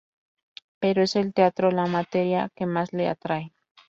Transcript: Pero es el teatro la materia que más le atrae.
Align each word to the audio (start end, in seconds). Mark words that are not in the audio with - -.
Pero 0.79 1.03
es 1.03 1.15
el 1.15 1.31
teatro 1.31 1.69
la 1.69 1.85
materia 1.85 2.49
que 2.55 2.65
más 2.65 2.91
le 2.91 3.07
atrae. 3.07 3.53